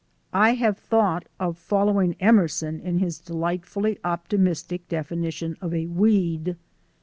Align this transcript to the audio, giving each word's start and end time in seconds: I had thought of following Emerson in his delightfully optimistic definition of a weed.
I 0.33 0.55
had 0.55 0.77
thought 0.77 1.27
of 1.39 1.59
following 1.59 2.15
Emerson 2.19 2.79
in 2.79 2.97
his 2.97 3.19
delightfully 3.19 3.99
optimistic 4.03 4.87
definition 4.89 5.57
of 5.61 5.75
a 5.75 5.85
weed. 5.85 6.57